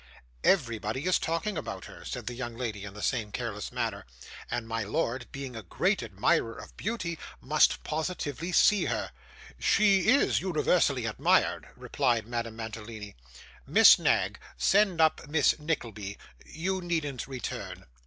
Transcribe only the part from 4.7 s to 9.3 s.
lord, being a great admirer of beauty, must positively see her.'